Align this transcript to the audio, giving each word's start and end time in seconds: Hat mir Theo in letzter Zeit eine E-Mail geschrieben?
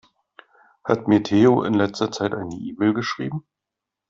Hat 0.83 1.07
mir 1.07 1.21
Theo 1.21 1.61
in 1.61 1.75
letzter 1.75 2.11
Zeit 2.11 2.33
eine 2.33 2.55
E-Mail 2.55 2.95
geschrieben? 2.95 3.45